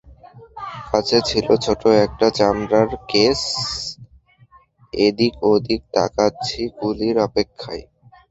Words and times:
কাছে 0.89 1.17
ছিল 1.29 1.47
ছোটো 1.65 1.87
একটা 2.05 2.27
চামড়ার 2.37 2.89
কেস–এদিক 3.09 4.43
ওদিকে 5.45 5.87
তাকাচ্ছি 5.95 6.61
কুলির 6.77 7.17
অপেক্ষায়। 7.27 7.83